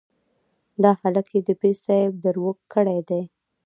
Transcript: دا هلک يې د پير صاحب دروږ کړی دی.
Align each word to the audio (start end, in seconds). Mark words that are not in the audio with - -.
دا 0.83 0.91
هلک 1.01 1.27
يې 1.35 1.39
د 1.47 1.49
پير 1.61 1.75
صاحب 1.85 2.13
دروږ 2.25 2.57
کړی 2.73 2.99
دی. 3.09 3.21